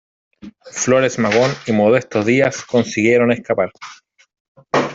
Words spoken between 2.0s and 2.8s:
Díaz